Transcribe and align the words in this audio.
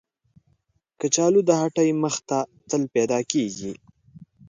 کچالو 0.99 1.41
د 1.47 1.51
هټۍ 1.61 1.89
مخ 2.03 2.15
ته 2.29 2.37
تل 2.69 2.83
پیدا 2.95 3.19
کېږي 3.31 3.73